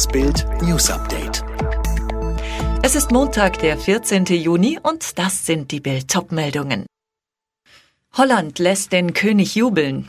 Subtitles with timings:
[0.00, 1.44] Das Bild News Update.
[2.82, 4.24] Es ist Montag, der 14.
[4.24, 6.86] Juni und das sind die Bild meldungen
[8.16, 10.08] Holland lässt den König jubeln.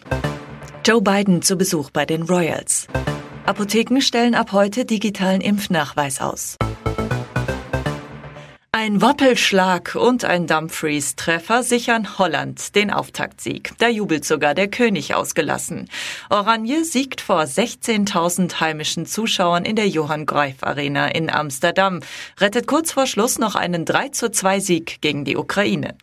[0.85, 2.87] Joe Biden zu Besuch bei den Royals.
[3.45, 6.55] Apotheken stellen ab heute digitalen Impfnachweis aus.
[8.83, 13.73] Ein Woppelschlag und ein Dumfries-Treffer sichern Holland den Auftaktsieg.
[13.77, 15.87] Da jubelt sogar der König ausgelassen.
[16.31, 21.99] Oranje siegt vor 16.000 heimischen Zuschauern in der Johann Greif Arena in Amsterdam,
[22.39, 25.95] rettet kurz vor Schluss noch einen 3 zu 2 Sieg gegen die Ukraine.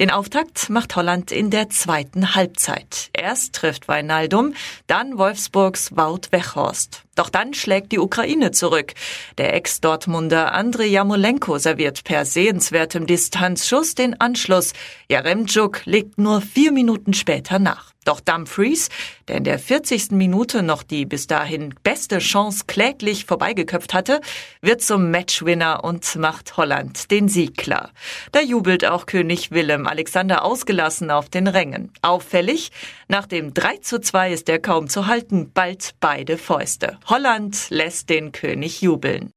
[0.00, 3.10] Den Auftakt macht Holland in der zweiten Halbzeit.
[3.12, 4.54] Erst trifft Weinaldum,
[4.86, 7.02] dann Wolfsburgs Wout Weghorst.
[7.16, 8.94] Doch dann schlägt die Ukraine zurück.
[9.36, 14.72] Der Ex-Dortmunder Andrei Jamolenko serviert per sehenswertem Distanzschuss den Anschluss.
[15.10, 17.89] Jaremczuk legt nur vier Minuten später nach.
[18.04, 18.88] Doch Dumfries,
[19.28, 20.12] der in der 40.
[20.12, 24.20] Minute noch die bis dahin beste Chance kläglich vorbeigeköpft hatte,
[24.62, 27.90] wird zum Matchwinner und macht Holland den Sieg klar.
[28.32, 31.92] Da jubelt auch König Willem Alexander ausgelassen auf den Rängen.
[32.00, 32.72] Auffällig,
[33.08, 36.98] nach dem 3 zu 2 ist er kaum zu halten, bald beide Fäuste.
[37.06, 39.32] Holland lässt den König jubeln.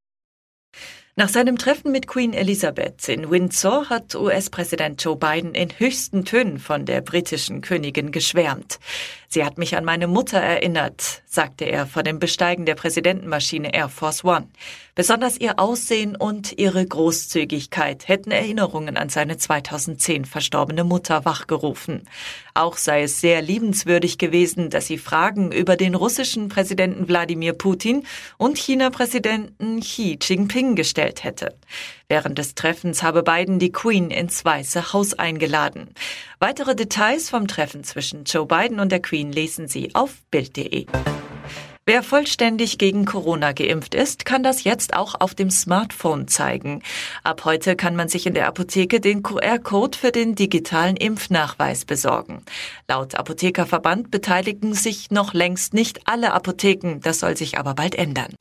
[1.16, 6.58] Nach seinem Treffen mit Queen Elizabeth in Windsor hat US-Präsident Joe Biden in höchsten Tönen
[6.58, 8.80] von der britischen Königin geschwärmt.
[9.28, 13.90] Sie hat mich an meine Mutter erinnert, sagte er vor dem Besteigen der Präsidentenmaschine Air
[13.90, 14.48] Force One.
[14.96, 22.08] Besonders ihr Aussehen und ihre Großzügigkeit hätten Erinnerungen an seine 2010 verstorbene Mutter wachgerufen.
[22.54, 28.06] Auch sei es sehr liebenswürdig gewesen, dass sie Fragen über den russischen Präsidenten Wladimir Putin
[28.38, 31.56] und China-Präsidenten Xi Jinping gestellt hätte.
[32.08, 35.94] Während des Treffens habe Biden die Queen ins Weiße Haus eingeladen.
[36.40, 40.86] Weitere Details vom Treffen zwischen Joe Biden und der Queen lesen Sie auf Bild.de.
[41.86, 46.82] Wer vollständig gegen Corona geimpft ist, kann das jetzt auch auf dem Smartphone zeigen.
[47.26, 52.44] Ab heute kann man sich in der Apotheke den QR-Code für den digitalen Impfnachweis besorgen.
[52.88, 58.34] Laut Apothekerverband beteiligen sich noch längst nicht alle Apotheken, das soll sich aber bald ändern.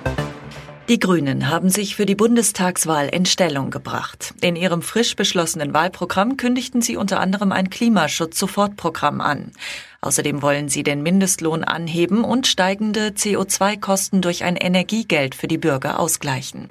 [0.88, 4.34] Die Grünen haben sich für die Bundestagswahl in Stellung gebracht.
[4.40, 9.52] In ihrem frisch beschlossenen Wahlprogramm kündigten sie unter anderem ein Klimaschutz-Sofortprogramm an.
[10.00, 16.00] Außerdem wollen sie den Mindestlohn anheben und steigende CO2-Kosten durch ein Energiegeld für die Bürger
[16.00, 16.68] ausgleichen.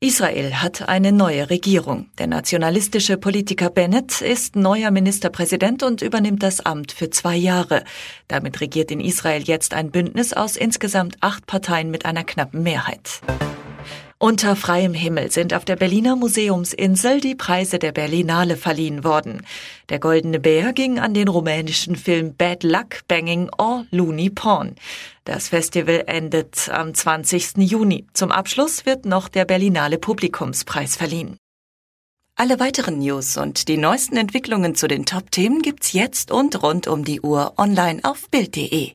[0.00, 2.10] Israel hat eine neue Regierung.
[2.18, 7.82] Der nationalistische Politiker Bennett ist neuer Ministerpräsident und übernimmt das Amt für zwei Jahre.
[8.28, 13.22] Damit regiert in Israel jetzt ein Bündnis aus insgesamt acht Parteien mit einer knappen Mehrheit.
[14.18, 19.42] Unter freiem Himmel sind auf der Berliner Museumsinsel die Preise der Berlinale verliehen worden.
[19.88, 24.74] Der Goldene Bär ging an den rumänischen Film Bad Luck Banging or Looney Porn.
[25.24, 27.58] Das Festival endet am 20.
[27.58, 28.06] Juni.
[28.14, 31.36] Zum Abschluss wird noch der Berlinale Publikumspreis verliehen.
[32.36, 37.02] Alle weiteren News und die neuesten Entwicklungen zu den Top-Themen gibt's jetzt und rund um
[37.02, 38.92] die Uhr online auf Bild.de.